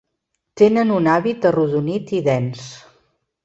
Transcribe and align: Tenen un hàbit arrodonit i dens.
Tenen 0.61 0.93
un 0.95 1.11
hàbit 1.17 1.47
arrodonit 1.51 2.17
i 2.21 2.23
dens. 2.33 2.69